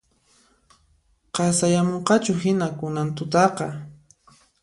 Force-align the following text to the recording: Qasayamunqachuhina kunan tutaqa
Qasayamunqachuhina 1.35 2.67
kunan 2.77 3.09
tutaqa 3.17 3.67